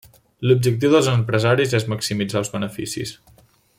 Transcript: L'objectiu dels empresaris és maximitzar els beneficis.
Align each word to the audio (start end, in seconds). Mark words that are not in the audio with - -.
L'objectiu 0.51 0.93
dels 0.95 1.09
empresaris 1.11 1.75
és 1.81 1.87
maximitzar 1.93 2.43
els 2.43 2.51
beneficis. 2.57 3.15